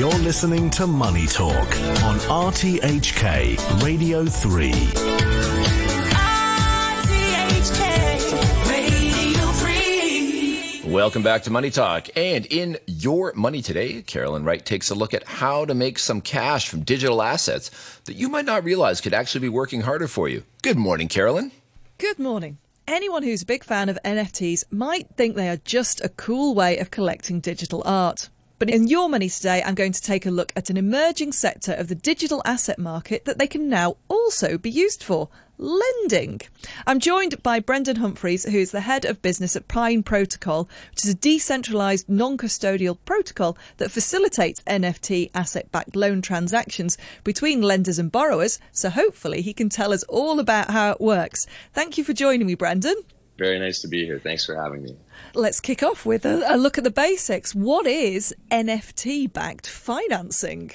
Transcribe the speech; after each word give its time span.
You're 0.00 0.18
listening 0.20 0.70
to 0.70 0.86
Money 0.86 1.26
Talk 1.26 1.68
on 2.04 2.18
RTHK 2.20 3.84
Radio 3.84 4.24
3. 4.24 4.70
Welcome 10.90 11.22
back 11.22 11.42
to 11.42 11.50
Money 11.50 11.68
Talk. 11.68 12.08
And 12.16 12.46
in 12.46 12.78
Your 12.86 13.34
Money 13.36 13.60
Today, 13.60 14.00
Carolyn 14.00 14.42
Wright 14.42 14.64
takes 14.64 14.88
a 14.88 14.94
look 14.94 15.12
at 15.12 15.24
how 15.24 15.66
to 15.66 15.74
make 15.74 15.98
some 15.98 16.22
cash 16.22 16.70
from 16.70 16.80
digital 16.80 17.20
assets 17.20 17.70
that 18.06 18.16
you 18.16 18.30
might 18.30 18.46
not 18.46 18.64
realize 18.64 19.02
could 19.02 19.12
actually 19.12 19.42
be 19.42 19.50
working 19.50 19.82
harder 19.82 20.08
for 20.08 20.30
you. 20.30 20.44
Good 20.62 20.78
morning, 20.78 21.08
Carolyn. 21.08 21.52
Good 21.98 22.18
morning. 22.18 22.56
Anyone 22.88 23.22
who's 23.22 23.42
a 23.42 23.46
big 23.46 23.64
fan 23.64 23.90
of 23.90 23.98
NFTs 24.02 24.64
might 24.70 25.08
think 25.18 25.36
they 25.36 25.50
are 25.50 25.58
just 25.58 26.02
a 26.02 26.08
cool 26.08 26.54
way 26.54 26.78
of 26.78 26.90
collecting 26.90 27.40
digital 27.40 27.82
art. 27.84 28.30
But 28.60 28.68
in 28.68 28.88
Your 28.88 29.08
Money 29.08 29.30
today, 29.30 29.62
I'm 29.64 29.74
going 29.74 29.92
to 29.92 30.02
take 30.02 30.26
a 30.26 30.30
look 30.30 30.52
at 30.54 30.68
an 30.68 30.76
emerging 30.76 31.32
sector 31.32 31.72
of 31.72 31.88
the 31.88 31.94
digital 31.94 32.42
asset 32.44 32.78
market 32.78 33.24
that 33.24 33.38
they 33.38 33.46
can 33.46 33.70
now 33.70 33.96
also 34.06 34.58
be 34.58 34.70
used 34.70 35.02
for 35.02 35.30
lending. 35.56 36.42
I'm 36.86 37.00
joined 37.00 37.42
by 37.42 37.60
Brendan 37.60 37.96
Humphries, 37.96 38.44
who 38.44 38.58
is 38.58 38.70
the 38.70 38.82
head 38.82 39.06
of 39.06 39.22
business 39.22 39.56
at 39.56 39.66
Pine 39.66 40.02
Protocol, 40.02 40.68
which 40.90 41.06
is 41.06 41.10
a 41.10 41.14
decentralized 41.14 42.06
non 42.10 42.36
custodial 42.36 42.98
protocol 43.06 43.56
that 43.78 43.90
facilitates 43.90 44.60
NFT 44.66 45.30
asset 45.34 45.72
backed 45.72 45.96
loan 45.96 46.20
transactions 46.20 46.98
between 47.24 47.62
lenders 47.62 47.98
and 47.98 48.12
borrowers. 48.12 48.60
So 48.72 48.90
hopefully 48.90 49.40
he 49.40 49.54
can 49.54 49.70
tell 49.70 49.90
us 49.90 50.02
all 50.02 50.38
about 50.38 50.68
how 50.68 50.90
it 50.90 51.00
works. 51.00 51.46
Thank 51.72 51.96
you 51.96 52.04
for 52.04 52.12
joining 52.12 52.46
me, 52.46 52.56
Brendan. 52.56 52.96
Very 53.40 53.58
nice 53.58 53.80
to 53.80 53.88
be 53.88 54.04
here. 54.04 54.18
Thanks 54.18 54.44
for 54.44 54.54
having 54.54 54.82
me. 54.82 54.94
Let's 55.34 55.60
kick 55.60 55.82
off 55.82 56.04
with 56.04 56.26
a, 56.26 56.44
a 56.46 56.58
look 56.58 56.76
at 56.76 56.84
the 56.84 56.90
basics. 56.90 57.54
What 57.54 57.86
is 57.86 58.34
NFT 58.50 59.32
backed 59.32 59.66
financing? 59.66 60.72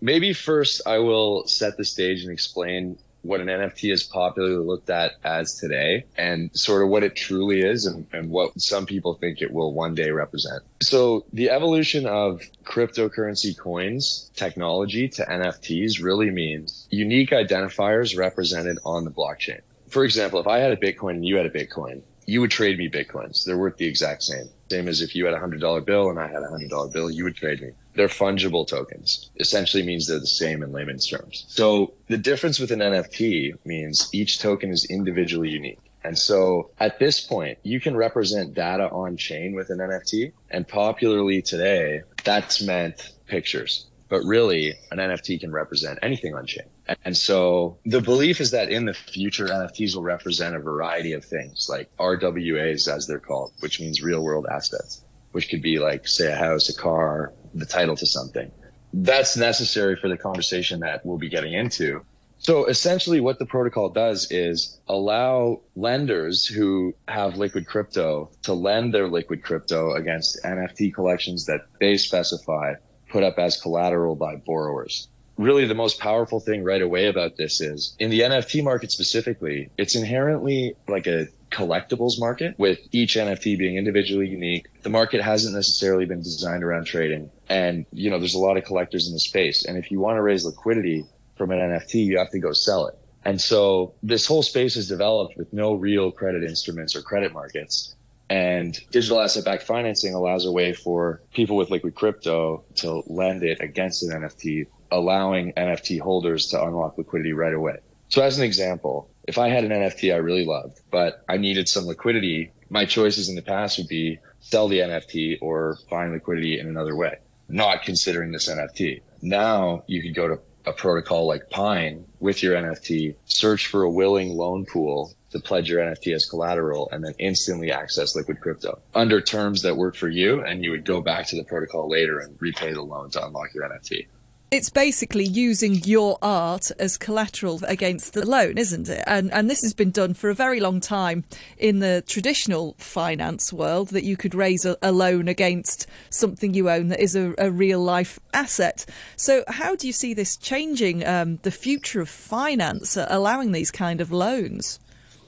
Maybe 0.00 0.32
first 0.32 0.80
I 0.86 0.96
will 0.96 1.46
set 1.46 1.76
the 1.76 1.84
stage 1.84 2.22
and 2.22 2.32
explain 2.32 2.98
what 3.20 3.42
an 3.42 3.48
NFT 3.48 3.92
is 3.92 4.02
popularly 4.02 4.64
looked 4.64 4.88
at 4.88 5.12
as 5.24 5.58
today 5.58 6.06
and 6.16 6.48
sort 6.56 6.82
of 6.82 6.88
what 6.88 7.02
it 7.02 7.16
truly 7.16 7.60
is 7.60 7.84
and, 7.84 8.06
and, 8.14 8.30
what 8.30 8.58
some 8.58 8.86
people 8.86 9.12
think 9.12 9.42
it 9.42 9.50
will 9.50 9.74
one 9.74 9.94
day 9.94 10.10
represent. 10.10 10.62
So 10.80 11.26
the 11.34 11.50
evolution 11.50 12.06
of 12.06 12.40
cryptocurrency 12.64 13.58
coins 13.58 14.30
technology 14.34 15.08
to 15.08 15.24
NFTs 15.26 16.02
really 16.02 16.30
means 16.30 16.86
unique 16.88 17.30
identifiers 17.30 18.16
represented 18.16 18.78
on 18.86 19.04
the 19.04 19.10
blockchain. 19.10 19.60
For 19.88 20.04
example, 20.04 20.40
if 20.40 20.46
I 20.46 20.58
had 20.58 20.72
a 20.72 20.76
Bitcoin 20.76 21.12
and 21.12 21.26
you 21.26 21.36
had 21.36 21.46
a 21.46 21.50
Bitcoin, 21.50 22.02
you 22.26 22.40
would 22.40 22.50
trade 22.50 22.76
me 22.78 22.90
bitcoins. 22.90 23.44
They're 23.44 23.56
worth 23.56 23.76
the 23.76 23.86
exact 23.86 24.24
same. 24.24 24.48
Same 24.70 24.88
as 24.88 25.00
if 25.00 25.14
you 25.14 25.24
had 25.24 25.34
a 25.34 25.38
hundred 25.38 25.60
dollar 25.60 25.80
bill 25.80 26.10
and 26.10 26.18
I 26.18 26.26
had 26.26 26.42
a 26.42 26.48
hundred 26.48 26.70
dollar 26.70 26.88
bill, 26.88 27.10
you 27.10 27.24
would 27.24 27.36
trade 27.36 27.62
me. 27.62 27.70
They're 27.94 28.08
fungible 28.08 28.66
tokens. 28.66 29.30
Essentially 29.38 29.84
means 29.84 30.06
they're 30.06 30.18
the 30.18 30.26
same 30.26 30.62
in 30.62 30.72
layman's 30.72 31.06
terms. 31.08 31.44
So 31.48 31.94
the 32.08 32.18
difference 32.18 32.58
with 32.58 32.72
an 32.72 32.80
NFT 32.80 33.54
means 33.64 34.10
each 34.12 34.40
token 34.40 34.70
is 34.70 34.84
individually 34.84 35.50
unique. 35.50 35.78
And 36.04 36.18
so 36.18 36.70
at 36.78 36.98
this 36.98 37.20
point, 37.20 37.58
you 37.62 37.80
can 37.80 37.96
represent 37.96 38.54
data 38.54 38.88
on 38.90 39.16
chain 39.16 39.54
with 39.54 39.70
an 39.70 39.78
NFT. 39.78 40.32
And 40.50 40.66
popularly 40.66 41.42
today, 41.42 42.02
that's 42.24 42.62
meant 42.62 43.12
pictures. 43.26 43.86
But 44.08 44.22
really, 44.22 44.74
an 44.92 44.98
NFT 44.98 45.40
can 45.40 45.52
represent 45.52 45.98
anything 46.02 46.34
on 46.34 46.46
chain. 46.46 46.66
And 47.04 47.16
so 47.16 47.78
the 47.84 48.00
belief 48.00 48.40
is 48.40 48.52
that 48.52 48.70
in 48.70 48.84
the 48.84 48.94
future, 48.94 49.46
NFTs 49.46 49.96
will 49.96 50.02
represent 50.02 50.54
a 50.54 50.60
variety 50.60 51.12
of 51.12 51.24
things 51.24 51.66
like 51.68 51.90
RWAs, 51.96 52.88
as 52.88 53.06
they're 53.06 53.18
called, 53.18 53.52
which 53.60 53.80
means 53.80 54.02
real 54.02 54.22
world 54.22 54.46
assets, 54.50 55.04
which 55.32 55.48
could 55.48 55.62
be 55.62 55.78
like, 55.78 56.06
say, 56.06 56.32
a 56.32 56.36
house, 56.36 56.68
a 56.68 56.74
car, 56.74 57.32
the 57.54 57.66
title 57.66 57.96
to 57.96 58.06
something. 58.06 58.52
That's 58.92 59.36
necessary 59.36 59.96
for 59.96 60.08
the 60.08 60.16
conversation 60.16 60.80
that 60.80 61.04
we'll 61.04 61.18
be 61.18 61.28
getting 61.28 61.52
into. 61.52 62.04
So 62.38 62.66
essentially 62.66 63.20
what 63.20 63.38
the 63.38 63.46
protocol 63.46 63.88
does 63.88 64.30
is 64.30 64.78
allow 64.86 65.62
lenders 65.74 66.46
who 66.46 66.94
have 67.08 67.36
liquid 67.36 67.66
crypto 67.66 68.30
to 68.42 68.52
lend 68.52 68.94
their 68.94 69.08
liquid 69.08 69.42
crypto 69.42 69.94
against 69.94 70.42
NFT 70.44 70.94
collections 70.94 71.46
that 71.46 71.62
they 71.80 71.96
specify 71.96 72.74
put 73.08 73.22
up 73.22 73.38
as 73.38 73.60
collateral 73.60 74.16
by 74.16 74.36
borrowers 74.36 75.08
really 75.36 75.66
the 75.66 75.74
most 75.74 76.00
powerful 76.00 76.40
thing 76.40 76.64
right 76.64 76.82
away 76.82 77.06
about 77.06 77.36
this 77.36 77.60
is 77.60 77.94
in 77.98 78.10
the 78.10 78.20
NFT 78.20 78.62
market 78.64 78.90
specifically, 78.92 79.70
it's 79.76 79.94
inherently 79.94 80.74
like 80.88 81.06
a 81.06 81.28
collectibles 81.50 82.18
market 82.18 82.58
with 82.58 82.78
each 82.92 83.14
NFT 83.14 83.58
being 83.58 83.76
individually 83.76 84.28
unique. 84.28 84.66
The 84.82 84.90
market 84.90 85.22
hasn't 85.22 85.54
necessarily 85.54 86.04
been 86.04 86.20
designed 86.20 86.64
around 86.64 86.84
trading. 86.86 87.30
And, 87.48 87.86
you 87.92 88.10
know, 88.10 88.18
there's 88.18 88.34
a 88.34 88.38
lot 88.38 88.56
of 88.56 88.64
collectors 88.64 89.06
in 89.06 89.12
the 89.12 89.20
space. 89.20 89.64
And 89.64 89.78
if 89.78 89.90
you 89.90 90.00
want 90.00 90.16
to 90.16 90.22
raise 90.22 90.44
liquidity 90.44 91.04
from 91.36 91.50
an 91.50 91.58
NFT, 91.58 92.04
you 92.04 92.18
have 92.18 92.30
to 92.30 92.38
go 92.38 92.52
sell 92.52 92.86
it. 92.86 92.98
And 93.24 93.40
so 93.40 93.94
this 94.02 94.26
whole 94.26 94.42
space 94.42 94.76
is 94.76 94.88
developed 94.88 95.36
with 95.36 95.52
no 95.52 95.74
real 95.74 96.12
credit 96.12 96.44
instruments 96.44 96.94
or 96.94 97.02
credit 97.02 97.32
markets. 97.32 97.94
And 98.28 98.78
digital 98.90 99.20
asset 99.20 99.44
backed 99.44 99.62
financing 99.62 100.14
allows 100.14 100.46
a 100.46 100.52
way 100.52 100.72
for 100.72 101.22
people 101.32 101.56
with 101.56 101.70
liquid 101.70 101.94
crypto 101.94 102.64
to 102.76 103.02
lend 103.06 103.44
it 103.44 103.60
against 103.60 104.02
an 104.02 104.20
NFT 104.20 104.66
allowing 104.90 105.52
NFT 105.52 106.00
holders 106.00 106.48
to 106.48 106.62
unlock 106.62 106.98
liquidity 106.98 107.32
right 107.32 107.54
away. 107.54 107.78
So 108.08 108.22
as 108.22 108.38
an 108.38 108.44
example, 108.44 109.10
if 109.26 109.38
I 109.38 109.48
had 109.48 109.64
an 109.64 109.70
NFT 109.70 110.14
I 110.14 110.18
really 110.18 110.44
loved, 110.44 110.80
but 110.90 111.24
I 111.28 111.36
needed 111.36 111.68
some 111.68 111.86
liquidity, 111.86 112.52
my 112.70 112.84
choices 112.84 113.28
in 113.28 113.34
the 113.34 113.42
past 113.42 113.78
would 113.78 113.88
be 113.88 114.18
sell 114.40 114.68
the 114.68 114.78
NFT 114.78 115.38
or 115.40 115.78
find 115.90 116.12
liquidity 116.12 116.58
in 116.60 116.68
another 116.68 116.94
way, 116.94 117.16
not 117.48 117.82
considering 117.82 118.30
this 118.30 118.48
NFT. 118.48 119.02
Now 119.22 119.82
you 119.86 120.02
could 120.02 120.14
go 120.14 120.28
to 120.28 120.38
a 120.66 120.72
protocol 120.72 121.26
like 121.26 121.48
Pine 121.48 122.04
with 122.18 122.42
your 122.42 122.54
NFT, 122.54 123.14
search 123.24 123.66
for 123.66 123.82
a 123.82 123.90
willing 123.90 124.36
loan 124.36 124.66
pool 124.66 125.12
to 125.30 125.40
pledge 125.40 125.68
your 125.70 125.80
NFT 125.80 126.14
as 126.14 126.26
collateral 126.26 126.88
and 126.90 127.04
then 127.04 127.14
instantly 127.18 127.70
access 127.70 128.16
liquid 128.16 128.40
crypto 128.40 128.80
under 128.94 129.20
terms 129.20 129.62
that 129.62 129.76
work 129.76 129.94
for 129.94 130.08
you. 130.08 130.42
And 130.42 130.64
you 130.64 130.70
would 130.72 130.84
go 130.84 131.00
back 131.00 131.26
to 131.28 131.36
the 131.36 131.44
protocol 131.44 131.88
later 131.88 132.18
and 132.18 132.36
repay 132.40 132.72
the 132.72 132.82
loan 132.82 133.10
to 133.10 133.24
unlock 133.24 133.54
your 133.54 133.68
NFT. 133.68 134.06
It's 134.48 134.70
basically 134.70 135.24
using 135.24 135.74
your 135.84 136.18
art 136.22 136.70
as 136.78 136.96
collateral 136.96 137.60
against 137.66 138.12
the 138.12 138.24
loan, 138.24 138.58
isn't 138.58 138.88
it? 138.88 139.02
And 139.04 139.32
and 139.32 139.50
this 139.50 139.62
has 139.62 139.74
been 139.74 139.90
done 139.90 140.14
for 140.14 140.30
a 140.30 140.34
very 140.34 140.60
long 140.60 140.78
time 140.78 141.24
in 141.58 141.80
the 141.80 142.04
traditional 142.06 142.76
finance 142.78 143.52
world 143.52 143.88
that 143.88 144.04
you 144.04 144.16
could 144.16 144.36
raise 144.36 144.64
a, 144.64 144.76
a 144.82 144.92
loan 144.92 145.26
against 145.26 145.88
something 146.10 146.54
you 146.54 146.70
own 146.70 146.88
that 146.88 147.00
is 147.00 147.16
a, 147.16 147.34
a, 147.38 147.50
real 147.50 147.80
life 147.80 148.20
asset. 148.32 148.86
So 149.16 149.42
how 149.48 149.74
do 149.74 149.88
you 149.88 149.92
see 149.92 150.14
this 150.14 150.36
changing 150.36 151.04
um, 151.04 151.40
the 151.42 151.50
future 151.50 152.00
of 152.00 152.08
finance, 152.08 152.96
uh, 152.96 153.08
allowing 153.10 153.50
these 153.50 153.72
kind 153.72 154.00
of 154.00 154.12
loans? 154.12 154.78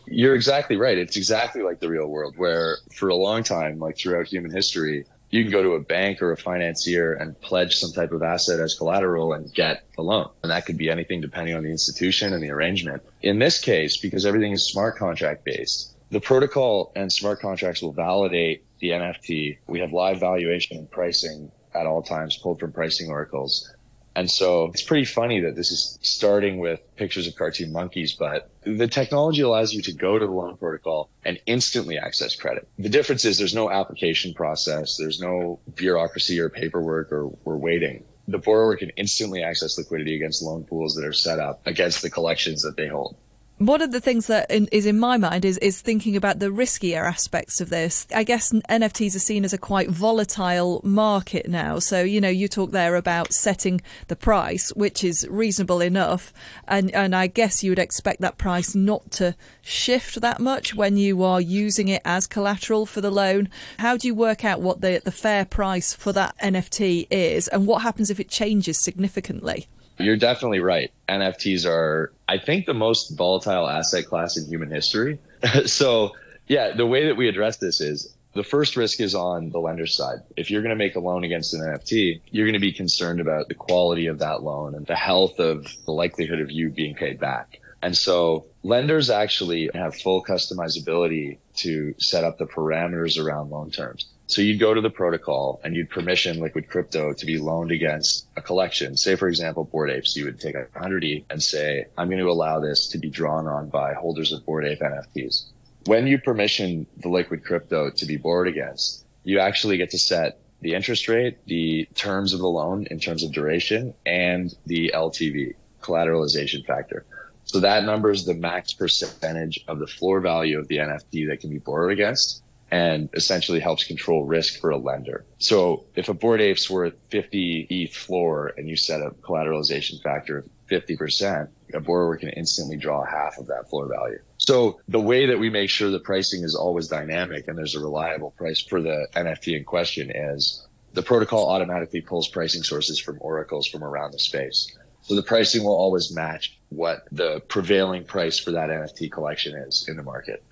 You're 0.06 0.36
exactly 0.36 0.76
right. 0.76 0.96
It's 0.96 1.16
exactly 1.16 1.62
like 1.62 1.80
the 1.80 1.88
real 1.88 2.06
world, 2.06 2.34
where 2.36 2.78
for 2.94 3.08
a 3.08 3.16
long 3.16 3.42
time, 3.42 3.80
like 3.80 3.98
throughout 3.98 4.28
human 4.28 4.52
history, 4.52 5.06
you 5.30 5.42
can 5.42 5.52
go 5.52 5.62
to 5.62 5.72
a 5.72 5.80
bank 5.80 6.22
or 6.22 6.32
a 6.32 6.36
financier 6.36 7.12
and 7.12 7.38
pledge 7.40 7.76
some 7.76 7.92
type 7.92 8.12
of 8.12 8.22
asset 8.22 8.60
as 8.60 8.74
collateral 8.74 9.34
and 9.34 9.52
get 9.52 9.84
a 9.98 10.02
loan. 10.02 10.30
And 10.42 10.50
that 10.50 10.66
could 10.66 10.78
be 10.78 10.90
anything 10.90 11.20
depending 11.20 11.54
on 11.54 11.62
the 11.62 11.70
institution 11.70 12.32
and 12.32 12.42
the 12.42 12.50
arrangement. 12.50 13.02
In 13.22 13.38
this 13.38 13.60
case, 13.60 13.98
because 13.98 14.24
everything 14.24 14.52
is 14.52 14.66
smart 14.66 14.96
contract 14.96 15.44
based, 15.44 15.94
the 16.10 16.20
protocol 16.20 16.92
and 16.96 17.12
smart 17.12 17.40
contracts 17.40 17.82
will 17.82 17.92
validate 17.92 18.64
the 18.80 18.90
NFT. 18.90 19.58
We 19.66 19.80
have 19.80 19.92
live 19.92 20.20
valuation 20.20 20.78
and 20.78 20.90
pricing 20.90 21.50
at 21.74 21.86
all 21.86 22.02
times 22.02 22.38
pulled 22.38 22.60
from 22.60 22.72
pricing 22.72 23.10
oracles. 23.10 23.70
And 24.18 24.28
so 24.28 24.64
it's 24.74 24.82
pretty 24.82 25.04
funny 25.04 25.38
that 25.42 25.54
this 25.54 25.70
is 25.70 25.96
starting 26.02 26.58
with 26.58 26.80
pictures 26.96 27.28
of 27.28 27.36
cartoon 27.36 27.70
monkeys, 27.70 28.14
but 28.14 28.50
the 28.64 28.88
technology 28.88 29.42
allows 29.42 29.72
you 29.72 29.80
to 29.82 29.92
go 29.92 30.18
to 30.18 30.26
the 30.26 30.32
loan 30.32 30.56
protocol 30.56 31.08
and 31.24 31.38
instantly 31.46 31.98
access 31.98 32.34
credit. 32.34 32.66
The 32.80 32.88
difference 32.88 33.24
is 33.24 33.38
there's 33.38 33.54
no 33.54 33.70
application 33.70 34.34
process. 34.34 34.96
There's 34.96 35.20
no 35.20 35.60
bureaucracy 35.72 36.40
or 36.40 36.48
paperwork 36.48 37.12
or 37.12 37.28
we're 37.44 37.58
waiting. 37.58 38.02
The 38.26 38.38
borrower 38.38 38.74
can 38.76 38.90
instantly 38.96 39.44
access 39.44 39.78
liquidity 39.78 40.16
against 40.16 40.42
loan 40.42 40.64
pools 40.64 40.96
that 40.96 41.04
are 41.04 41.12
set 41.12 41.38
up 41.38 41.64
against 41.64 42.02
the 42.02 42.10
collections 42.10 42.62
that 42.62 42.76
they 42.76 42.88
hold 42.88 43.16
one 43.58 43.82
of 43.82 43.90
the 43.90 44.00
things 44.00 44.28
that 44.28 44.50
in, 44.50 44.68
is 44.70 44.86
in 44.86 44.98
my 44.98 45.16
mind 45.16 45.44
is 45.44 45.58
is 45.58 45.80
thinking 45.80 46.16
about 46.16 46.38
the 46.38 46.46
riskier 46.46 47.04
aspects 47.04 47.60
of 47.60 47.70
this. 47.70 48.06
I 48.14 48.22
guess 48.22 48.52
NFTs 48.52 49.16
are 49.16 49.20
seen 49.20 49.44
as 49.44 49.52
a 49.52 49.58
quite 49.58 49.90
volatile 49.90 50.80
market 50.84 51.48
now. 51.48 51.80
So 51.80 52.02
you 52.02 52.20
know, 52.20 52.28
you 52.28 52.46
talk 52.46 52.70
there 52.70 52.94
about 52.94 53.32
setting 53.32 53.80
the 54.06 54.16
price, 54.16 54.70
which 54.70 55.02
is 55.02 55.26
reasonable 55.28 55.80
enough, 55.80 56.32
and 56.68 56.94
and 56.94 57.16
I 57.16 57.26
guess 57.26 57.64
you 57.64 57.72
would 57.72 57.78
expect 57.78 58.20
that 58.20 58.38
price 58.38 58.74
not 58.74 59.10
to 59.12 59.34
shift 59.60 60.20
that 60.20 60.40
much 60.40 60.74
when 60.74 60.96
you 60.96 61.22
are 61.24 61.40
using 61.40 61.88
it 61.88 62.02
as 62.04 62.26
collateral 62.26 62.86
for 62.86 63.00
the 63.00 63.10
loan. 63.10 63.48
How 63.78 63.96
do 63.96 64.06
you 64.06 64.14
work 64.14 64.44
out 64.44 64.60
what 64.60 64.80
the 64.80 65.02
the 65.04 65.12
fair 65.12 65.44
price 65.44 65.92
for 65.92 66.12
that 66.12 66.36
NFT 66.38 67.08
is, 67.10 67.48
and 67.48 67.66
what 67.66 67.82
happens 67.82 68.08
if 68.08 68.20
it 68.20 68.28
changes 68.28 68.78
significantly? 68.78 69.66
You're 69.98 70.16
definitely 70.16 70.60
right. 70.60 70.92
NFTs 71.08 71.66
are, 71.66 72.12
I 72.28 72.38
think, 72.38 72.66
the 72.66 72.74
most 72.74 73.16
volatile 73.16 73.68
asset 73.68 74.06
class 74.06 74.36
in 74.36 74.46
human 74.46 74.70
history. 74.70 75.18
so, 75.66 76.12
yeah, 76.46 76.74
the 76.74 76.86
way 76.86 77.06
that 77.06 77.16
we 77.16 77.28
address 77.28 77.56
this 77.58 77.80
is 77.80 78.14
The 78.34 78.44
first 78.44 78.76
risk 78.76 79.00
is 79.00 79.14
on 79.14 79.50
the 79.50 79.58
lender 79.58 79.86
side. 79.86 80.18
If 80.36 80.50
you're 80.50 80.62
going 80.62 80.70
to 80.70 80.76
make 80.76 80.94
a 80.94 81.00
loan 81.00 81.24
against 81.24 81.54
an 81.54 81.60
NFT, 81.60 82.20
you're 82.30 82.46
going 82.46 82.52
to 82.52 82.60
be 82.60 82.72
concerned 82.72 83.20
about 83.20 83.48
the 83.48 83.54
quality 83.54 84.06
of 84.06 84.20
that 84.20 84.42
loan 84.42 84.74
and 84.74 84.86
the 84.86 84.94
health 84.94 85.40
of 85.40 85.66
the 85.86 85.92
likelihood 85.92 86.40
of 86.40 86.50
you 86.50 86.70
being 86.70 86.94
paid 86.94 87.18
back. 87.18 87.60
And 87.82 87.96
so 87.96 88.46
lenders 88.62 89.10
actually 89.10 89.70
have 89.74 89.96
full 89.96 90.22
customizability 90.22 91.38
to 91.56 91.94
set 91.98 92.24
up 92.24 92.38
the 92.38 92.46
parameters 92.46 93.22
around 93.22 93.50
loan 93.50 93.70
terms. 93.70 94.06
So 94.28 94.42
you'd 94.42 94.60
go 94.60 94.74
to 94.74 94.82
the 94.82 94.90
protocol 94.90 95.58
and 95.64 95.74
you'd 95.74 95.88
permission 95.88 96.38
liquid 96.38 96.68
crypto 96.68 97.14
to 97.14 97.26
be 97.26 97.38
loaned 97.38 97.72
against 97.72 98.26
a 98.36 98.42
collection. 98.42 98.94
Say, 98.94 99.16
for 99.16 99.26
example, 99.26 99.64
Bored 99.64 99.90
Apes, 99.90 100.14
you 100.16 100.26
would 100.26 100.38
take 100.38 100.54
a 100.54 100.68
100 100.72 101.02
E 101.02 101.24
and 101.30 101.42
say, 101.42 101.86
I'm 101.96 102.08
going 102.08 102.18
to 102.18 102.30
allow 102.30 102.60
this 102.60 102.88
to 102.88 102.98
be 102.98 103.08
drawn 103.08 103.48
on 103.48 103.70
by 103.70 103.94
holders 103.94 104.32
of 104.32 104.44
Bored 104.44 104.66
Ape 104.66 104.80
NFTs. 104.80 105.46
When 105.86 106.06
you 106.06 106.18
permission 106.18 106.86
the 106.98 107.08
liquid 107.08 107.42
crypto 107.42 107.88
to 107.88 108.04
be 108.04 108.18
borrowed 108.18 108.48
against, 108.48 109.06
you 109.24 109.38
actually 109.38 109.78
get 109.78 109.90
to 109.92 109.98
set 109.98 110.38
the 110.60 110.74
interest 110.74 111.08
rate, 111.08 111.38
the 111.46 111.88
terms 111.94 112.34
of 112.34 112.40
the 112.40 112.48
loan 112.48 112.86
in 112.90 113.00
terms 113.00 113.24
of 113.24 113.32
duration, 113.32 113.94
and 114.04 114.54
the 114.66 114.92
LTV, 114.94 115.54
collateralization 115.80 116.66
factor. 116.66 117.06
So 117.44 117.60
that 117.60 117.84
number 117.84 118.10
is 118.10 118.26
the 118.26 118.34
max 118.34 118.74
percentage 118.74 119.64
of 119.68 119.78
the 119.78 119.86
floor 119.86 120.20
value 120.20 120.58
of 120.58 120.68
the 120.68 120.76
NFT 120.76 121.28
that 121.28 121.40
can 121.40 121.48
be 121.48 121.58
borrowed 121.58 121.92
against 121.92 122.42
and 122.70 123.08
essentially 123.14 123.60
helps 123.60 123.84
control 123.84 124.24
risk 124.24 124.60
for 124.60 124.70
a 124.70 124.76
lender. 124.76 125.24
So 125.38 125.84
if 125.94 126.08
a 126.08 126.14
bored 126.14 126.40
apes 126.40 126.68
worth 126.68 126.94
50 127.08 127.66
ETH 127.70 127.94
floor 127.94 128.52
and 128.56 128.68
you 128.68 128.76
set 128.76 129.00
a 129.00 129.10
collateralization 129.10 130.02
factor 130.02 130.38
of 130.38 130.48
50%, 130.70 131.48
a 131.74 131.80
borrower 131.80 132.16
can 132.16 132.28
instantly 132.30 132.76
draw 132.76 133.04
half 133.04 133.38
of 133.38 133.46
that 133.46 133.70
floor 133.70 133.88
value. 133.88 134.18
So 134.36 134.80
the 134.88 135.00
way 135.00 135.26
that 135.26 135.38
we 135.38 135.50
make 135.50 135.70
sure 135.70 135.90
the 135.90 135.98
pricing 135.98 136.44
is 136.44 136.54
always 136.54 136.88
dynamic 136.88 137.48
and 137.48 137.56
there's 137.56 137.74
a 137.74 137.80
reliable 137.80 138.32
price 138.32 138.60
for 138.60 138.80
the 138.80 139.08
NFT 139.14 139.56
in 139.56 139.64
question 139.64 140.10
is 140.14 140.66
the 140.92 141.02
protocol 141.02 141.48
automatically 141.50 142.00
pulls 142.00 142.28
pricing 142.28 142.62
sources 142.62 142.98
from 142.98 143.18
oracles 143.20 143.66
from 143.66 143.84
around 143.84 144.12
the 144.12 144.18
space. 144.18 144.76
So 145.02 145.14
the 145.14 145.22
pricing 145.22 145.64
will 145.64 145.76
always 145.76 146.14
match 146.14 146.58
what 146.68 147.06
the 147.12 147.40
prevailing 147.48 148.04
price 148.04 148.38
for 148.38 148.52
that 148.52 148.68
NFT 148.68 149.10
collection 149.10 149.56
is 149.56 149.86
in 149.88 149.96
the 149.96 150.02
market. 150.02 150.42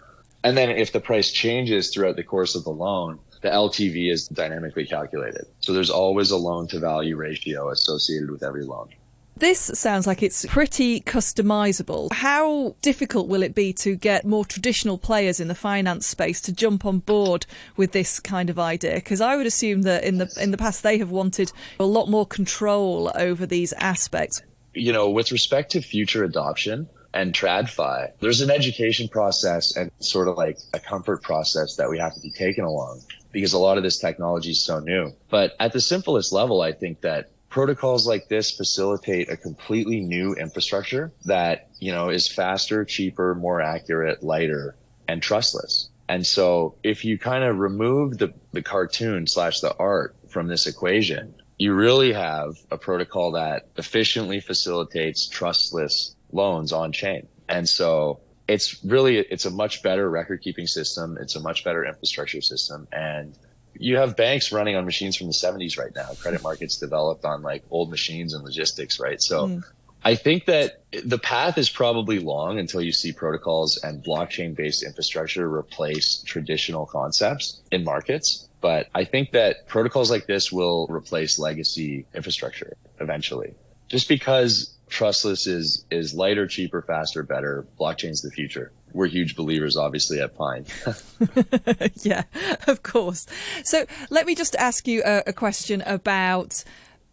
And 0.46 0.56
then 0.56 0.70
if 0.70 0.92
the 0.92 1.00
price 1.00 1.32
changes 1.32 1.92
throughout 1.92 2.14
the 2.14 2.22
course 2.22 2.54
of 2.54 2.62
the 2.62 2.70
loan, 2.70 3.18
the 3.42 3.48
LTV 3.48 4.12
is 4.12 4.28
dynamically 4.28 4.86
calculated. 4.86 5.44
So 5.58 5.72
there's 5.72 5.90
always 5.90 6.30
a 6.30 6.36
loan 6.36 6.68
to 6.68 6.78
value 6.78 7.16
ratio 7.16 7.68
associated 7.70 8.30
with 8.30 8.44
every 8.44 8.62
loan. 8.62 8.90
This 9.36 9.58
sounds 9.58 10.06
like 10.06 10.22
it's 10.22 10.46
pretty 10.46 11.00
customizable. 11.00 12.12
How 12.12 12.76
difficult 12.80 13.26
will 13.26 13.42
it 13.42 13.56
be 13.56 13.72
to 13.72 13.96
get 13.96 14.24
more 14.24 14.44
traditional 14.44 14.98
players 14.98 15.40
in 15.40 15.48
the 15.48 15.56
finance 15.56 16.06
space 16.06 16.40
to 16.42 16.52
jump 16.52 16.84
on 16.84 17.00
board 17.00 17.44
with 17.76 17.90
this 17.90 18.20
kind 18.20 18.48
of 18.48 18.56
idea? 18.56 18.94
Because 18.94 19.20
I 19.20 19.34
would 19.34 19.46
assume 19.46 19.82
that 19.82 20.04
in 20.04 20.18
the 20.18 20.32
in 20.40 20.52
the 20.52 20.56
past 20.56 20.84
they 20.84 20.98
have 20.98 21.10
wanted 21.10 21.50
a 21.80 21.84
lot 21.84 22.08
more 22.08 22.24
control 22.24 23.10
over 23.16 23.46
these 23.46 23.72
aspects. 23.72 24.42
You 24.74 24.92
know, 24.92 25.10
with 25.10 25.32
respect 25.32 25.72
to 25.72 25.82
future 25.82 26.22
adoption, 26.22 26.88
and 27.16 27.32
TradFi, 27.32 28.10
there's 28.20 28.42
an 28.42 28.50
education 28.50 29.08
process 29.08 29.74
and 29.74 29.90
sort 30.00 30.28
of 30.28 30.36
like 30.36 30.58
a 30.74 30.78
comfort 30.78 31.22
process 31.22 31.76
that 31.76 31.88
we 31.88 31.98
have 31.98 32.14
to 32.14 32.20
be 32.20 32.30
taken 32.30 32.62
along 32.62 33.00
because 33.32 33.54
a 33.54 33.58
lot 33.58 33.78
of 33.78 33.82
this 33.82 33.98
technology 33.98 34.50
is 34.50 34.62
so 34.62 34.80
new. 34.80 35.10
But 35.30 35.56
at 35.58 35.72
the 35.72 35.80
simplest 35.80 36.30
level, 36.30 36.60
I 36.60 36.72
think 36.72 37.00
that 37.00 37.30
protocols 37.48 38.06
like 38.06 38.28
this 38.28 38.50
facilitate 38.50 39.30
a 39.30 39.36
completely 39.38 40.02
new 40.02 40.34
infrastructure 40.34 41.10
that, 41.24 41.70
you 41.78 41.90
know, 41.90 42.10
is 42.10 42.28
faster, 42.28 42.84
cheaper, 42.84 43.34
more 43.34 43.62
accurate, 43.62 44.22
lighter, 44.22 44.76
and 45.08 45.22
trustless. 45.22 45.88
And 46.10 46.26
so 46.26 46.74
if 46.82 47.02
you 47.06 47.18
kind 47.18 47.44
of 47.44 47.56
remove 47.56 48.18
the, 48.18 48.34
the 48.52 48.62
cartoon 48.62 49.26
slash 49.26 49.60
the 49.60 49.74
art 49.78 50.14
from 50.28 50.48
this 50.48 50.66
equation, 50.66 51.34
you 51.58 51.72
really 51.72 52.12
have 52.12 52.56
a 52.70 52.76
protocol 52.76 53.32
that 53.32 53.68
efficiently 53.76 54.40
facilitates 54.40 55.26
trustless 55.26 56.15
loans 56.36 56.72
on 56.72 56.92
chain. 56.92 57.26
And 57.48 57.68
so 57.68 58.20
it's 58.46 58.84
really, 58.84 59.18
it's 59.18 59.44
a 59.44 59.50
much 59.50 59.82
better 59.82 60.08
record 60.08 60.42
keeping 60.42 60.66
system. 60.66 61.18
It's 61.20 61.34
a 61.34 61.40
much 61.40 61.64
better 61.64 61.84
infrastructure 61.84 62.40
system. 62.40 62.86
And 62.92 63.36
you 63.78 63.96
have 63.96 64.16
banks 64.16 64.52
running 64.52 64.76
on 64.76 64.84
machines 64.84 65.16
from 65.16 65.26
the 65.26 65.32
70s 65.32 65.78
right 65.78 65.94
now. 65.94 66.08
Credit 66.20 66.42
markets 66.42 66.78
developed 66.78 67.24
on 67.24 67.42
like 67.42 67.64
old 67.70 67.90
machines 67.90 68.34
and 68.34 68.44
logistics, 68.44 69.00
right? 69.00 69.20
So 69.20 69.48
mm. 69.48 69.64
I 70.04 70.14
think 70.14 70.46
that 70.46 70.82
the 71.04 71.18
path 71.18 71.58
is 71.58 71.68
probably 71.68 72.20
long 72.20 72.58
until 72.58 72.80
you 72.80 72.92
see 72.92 73.12
protocols 73.12 73.76
and 73.78 74.04
blockchain 74.04 74.54
based 74.54 74.84
infrastructure 74.84 75.52
replace 75.52 76.22
traditional 76.22 76.86
concepts 76.86 77.60
in 77.72 77.82
markets. 77.84 78.48
But 78.60 78.88
I 78.94 79.04
think 79.04 79.32
that 79.32 79.66
protocols 79.66 80.10
like 80.10 80.26
this 80.26 80.52
will 80.52 80.86
replace 80.88 81.38
legacy 81.38 82.06
infrastructure 82.14 82.76
eventually. 83.00 83.54
Just 83.88 84.08
because 84.08 84.75
trustless 84.88 85.46
is 85.46 85.84
is 85.90 86.14
lighter, 86.14 86.46
cheaper, 86.46 86.82
faster, 86.82 87.22
better. 87.22 87.66
Blockchain's 87.78 88.22
the 88.22 88.30
future. 88.30 88.72
We're 88.92 89.08
huge 89.08 89.36
believers, 89.36 89.76
obviously, 89.76 90.20
at 90.20 90.34
Pine. 90.36 90.64
yeah, 92.02 92.22
of 92.66 92.82
course. 92.82 93.26
So 93.64 93.84
let 94.10 94.26
me 94.26 94.34
just 94.34 94.56
ask 94.56 94.88
you 94.88 95.02
a, 95.04 95.24
a 95.26 95.32
question 95.32 95.82
about 95.82 96.64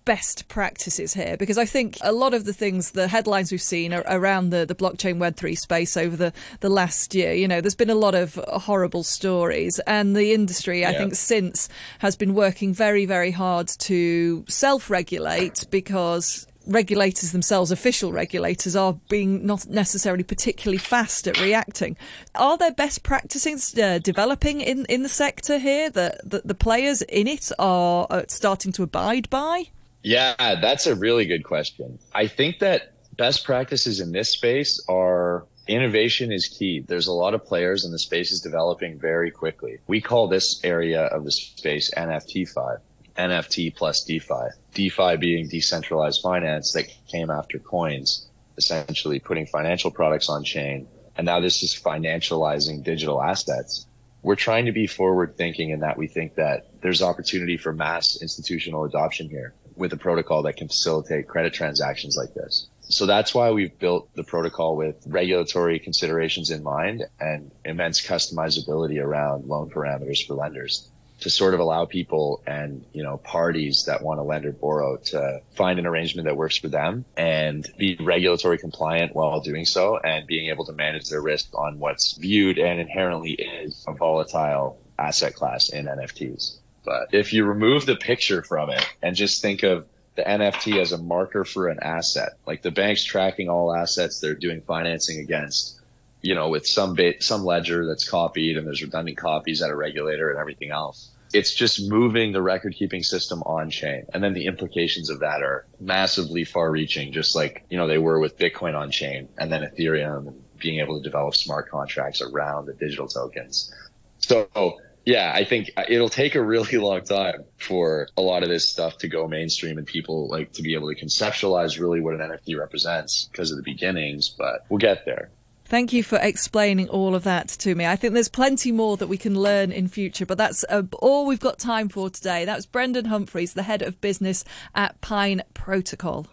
best 0.06 0.48
practices 0.48 1.14
here 1.14 1.38
because 1.38 1.58
I 1.58 1.66
think 1.66 1.98
a 2.02 2.12
lot 2.12 2.34
of 2.34 2.46
the 2.46 2.54
things, 2.54 2.92
the 2.92 3.08
headlines 3.08 3.52
we've 3.52 3.62
seen 3.62 3.94
around 3.94 4.50
the, 4.50 4.66
the 4.66 4.76
blockchain 4.76 5.18
Web3 5.18 5.58
space 5.58 5.98
over 5.98 6.16
the, 6.16 6.34
the 6.60 6.70
last 6.70 7.16
year, 7.16 7.34
you 7.34 7.48
know, 7.48 7.62
there's 7.62 7.76
been 7.76 7.90
a 7.90 7.96
lot 7.96 8.16
of 8.16 8.36
horrible 8.48 9.04
stories. 9.04 9.80
And 9.88 10.16
the 10.16 10.34
industry, 10.34 10.82
yeah. 10.82 10.90
I 10.90 10.94
think, 10.96 11.16
since 11.16 11.70
has 12.00 12.16
been 12.16 12.34
working 12.34 12.74
very, 12.74 13.06
very 13.06 13.32
hard 13.32 13.68
to 13.80 14.46
self 14.48 14.90
regulate 14.90 15.66
because 15.70 16.48
regulators 16.66 17.32
themselves, 17.32 17.72
official 17.72 18.12
regulators, 18.12 18.76
are 18.76 18.94
being 19.10 19.46
not 19.46 19.68
necessarily 19.68 20.24
particularly 20.24 20.78
fast 20.78 21.28
at 21.28 21.40
reacting. 21.42 21.98
Are 22.36 22.58
there 22.58 22.72
best 22.72 23.04
practices 23.04 23.78
uh, 23.78 24.00
developing 24.00 24.62
in, 24.62 24.86
in 24.86 25.04
the 25.04 25.10
sector 25.10 25.58
here 25.58 25.90
that, 25.92 26.30
that 26.30 26.48
the 26.48 26.56
players 26.56 27.02
in 27.04 27.28
it 27.28 27.52
are 27.60 28.08
uh, 28.10 28.24
starting 28.28 28.72
to 28.74 28.84
abide 28.84 29.30
by? 29.30 29.66
Yeah, 30.04 30.36
that's 30.38 30.86
a 30.86 30.96
really 30.96 31.26
good 31.26 31.44
question. 31.44 32.00
I 32.14 32.28
think 32.28 32.60
that 32.60 32.94
best 33.16 33.46
practices 33.46 34.00
in 34.00 34.12
this 34.12 34.30
space 34.30 34.84
are 34.90 35.46
innovation 35.68 36.32
is 36.32 36.48
key. 36.48 36.82
There's 36.82 37.08
a 37.08 37.14
lot 37.14 37.34
of 37.34 37.46
players 37.46 37.86
and 37.86 37.94
the 37.94 38.00
space 38.00 38.32
is 38.32 38.42
developing 38.42 39.00
very 39.00 39.32
quickly. 39.32 39.80
We 39.88 40.02
call 40.02 40.28
this 40.28 40.60
area 40.64 41.04
of 41.04 41.24
the 41.24 41.32
space 41.32 41.92
NFTfi. 41.96 42.80
NFT 43.18 43.76
plus 43.76 44.04
DeFi. 44.04 44.50
DeFi 44.74 45.18
being 45.18 45.48
decentralized 45.48 46.22
finance 46.22 46.74
that 46.74 46.86
came 47.08 47.30
after 47.30 47.60
coins, 47.60 48.28
essentially 48.58 49.20
putting 49.20 49.46
financial 49.46 49.92
products 49.92 50.30
on 50.30 50.44
chain. 50.44 50.88
And 51.16 51.26
now 51.26 51.40
this 51.40 51.62
is 51.64 51.74
financializing 51.74 52.84
digital 52.84 53.22
assets. 53.22 53.86
We're 54.24 54.36
trying 54.36 54.66
to 54.66 54.72
be 54.72 54.88
forward 54.88 55.38
thinking 55.38 55.70
in 55.70 55.82
that 55.82 55.98
we 55.98 56.08
think 56.08 56.36
that 56.36 56.68
there's 56.82 57.02
opportunity 57.02 57.58
for 57.58 57.74
mass 57.74 58.22
institutional 58.22 58.86
adoption 58.86 59.30
here 59.30 59.54
with 59.76 59.92
a 59.94 59.98
protocol 59.98 60.44
that 60.44 60.56
can 60.56 60.68
facilitate 60.68 61.28
credit 61.28 61.54
transactions 61.54 62.16
like 62.16 62.34
this. 62.34 62.68
So 62.82 63.06
that's 63.06 63.34
why 63.34 63.52
we've 63.52 63.78
built 63.80 64.14
the 64.16 64.24
protocol 64.24 64.76
with 64.76 64.96
regulatory 65.08 65.80
considerations 65.80 66.52
in 66.52 66.64
mind 66.64 67.04
and 67.20 67.52
immense 67.66 68.06
customizability 68.06 69.02
around 69.02 69.46
loan 69.46 69.70
parameters 69.70 70.26
for 70.26 70.36
lenders 70.36 70.90
to 71.24 71.30
sort 71.30 71.54
of 71.54 71.60
allow 71.60 71.86
people 71.86 72.42
and, 72.46 72.86
you 72.94 73.02
know, 73.02 73.18
parties 73.18 73.86
that 73.86 74.04
want 74.04 74.20
to 74.20 74.24
lend 74.24 74.46
or 74.46 74.52
borrow 74.52 74.98
to 74.98 75.42
find 75.56 75.80
an 75.80 75.86
arrangement 75.86 76.26
that 76.26 76.36
works 76.36 76.58
for 76.58 76.68
them 76.68 77.06
and 77.16 77.68
be 77.78 77.98
regulatory 78.00 78.58
compliant 78.58 79.16
while 79.16 79.40
doing 79.40 79.66
so 79.66 79.98
and 79.98 80.28
being 80.28 80.50
able 80.50 80.66
to 80.66 80.74
manage 80.74 81.10
their 81.10 81.22
risk 81.22 81.48
on 81.54 81.80
what's 81.80 82.18
viewed 82.18 82.58
and 82.58 82.80
inherently 82.80 83.32
is 83.32 83.86
a 83.88 83.94
volatile 83.94 84.78
asset 85.00 85.34
class 85.34 85.70
in 85.70 85.86
NFTs. 85.86 86.58
But 86.84 87.14
if 87.14 87.32
you 87.32 87.46
remove 87.46 87.86
the 87.86 87.96
picture 87.96 88.44
from 88.44 88.70
it 88.70 88.86
and 89.02 89.16
just 89.16 89.42
think 89.42 89.64
of 89.64 89.86
the 90.16 90.24
NFT 90.24 90.80
as 90.80 90.92
a 90.92 90.98
marker 90.98 91.46
for 91.46 91.70
an 91.70 91.80
asset, 91.82 92.34
like 92.46 92.62
the 92.62 92.72
bank's 92.72 93.04
tracking 93.04 93.50
all 93.50 93.74
assets 93.74 94.20
they're 94.20 94.36
doing 94.36 94.62
financing 94.62 95.20
against, 95.20 95.80
you 96.24 96.34
know, 96.34 96.50
with 96.50 96.66
some 96.66 96.96
ba- 96.96 97.22
some 97.22 97.44
ledger 97.44 97.86
that's 97.86 98.10
copied 98.10 98.58
and 98.58 98.66
there's 98.66 98.82
redundant 98.82 99.18
copies 99.18 99.62
at 99.62 99.70
a 99.70 99.76
regulator 99.76 100.32
and 100.32 100.40
everything 100.40 100.72
else 100.72 101.14
it's 101.34 101.54
just 101.54 101.90
moving 101.90 102.32
the 102.32 102.42
record 102.42 102.76
keeping 102.76 103.02
system 103.02 103.42
on 103.44 103.70
chain. 103.70 104.06
And 104.14 104.24
then 104.24 104.34
the 104.34 104.46
implications 104.46 105.10
of 105.10 105.20
that 105.22 105.42
are 105.42 105.66
massively 105.80 106.44
far 106.44 106.70
reaching, 106.70 107.12
just 107.12 107.36
like, 107.36 107.66
you 107.70 107.78
know, 107.78 107.88
they 107.88 107.98
were 107.98 108.20
with 108.20 108.38
Bitcoin 108.38 108.76
on 108.76 108.92
chain 108.92 109.28
and 109.38 109.52
then 109.52 109.64
Ethereum 109.64 110.28
and 110.28 110.44
being 110.60 110.80
able 110.80 111.02
to 111.02 111.04
develop 111.04 111.36
smart 111.36 111.70
contracts 111.70 112.22
around 112.22 112.68
the 112.68 112.74
digital 112.74 113.08
tokens. 113.08 113.74
So 114.20 114.78
yeah, 115.06 115.34
I 115.36 115.44
think 115.44 115.72
it'll 115.90 116.08
take 116.08 116.36
a 116.36 116.42
really 116.42 116.78
long 116.78 117.04
time 117.04 117.44
for 117.58 118.08
a 118.16 118.22
lot 118.22 118.44
of 118.44 118.50
this 118.50 118.70
stuff 118.70 119.00
to 119.00 119.08
go 119.08 119.28
mainstream 119.28 119.78
and 119.78 119.88
people 119.88 120.30
like 120.30 120.54
to 120.54 120.62
be 120.62 120.76
able 120.76 120.94
to 120.94 120.96
conceptualize 120.96 121.80
really 121.80 122.00
what 122.00 122.14
an 122.14 122.20
NFT 122.22 122.58
represents 122.58 123.28
because 123.32 123.52
of 123.52 123.58
the 123.58 123.64
beginnings, 123.64 124.30
but 124.30 124.66
we'll 124.70 124.78
get 124.78 125.04
there. 125.06 125.32
Thank 125.74 125.92
you 125.92 126.04
for 126.04 126.20
explaining 126.22 126.88
all 126.90 127.16
of 127.16 127.24
that 127.24 127.48
to 127.48 127.74
me. 127.74 127.88
I 127.88 127.96
think 127.96 128.14
there's 128.14 128.30
plenty 128.30 128.72
more 128.72 128.96
that 128.98 129.08
we 129.08 129.18
can 129.18 129.34
learn 129.34 129.72
in 129.72 129.88
future, 129.88 130.24
but 130.24 130.38
that's 130.38 130.64
uh, 130.70 130.84
all 131.00 131.26
we've 131.26 131.40
got 131.40 131.58
time 131.58 131.90
for 131.90 132.12
today. 132.12 132.46
That 132.46 132.58
was 132.58 132.68
Brendan 132.68 133.06
Humphries, 133.06 133.56
the 133.56 133.64
head 133.64 133.82
of 133.82 134.00
business 134.00 134.46
at 134.76 135.02
Pine 135.02 135.42
Protocol. 135.56 136.28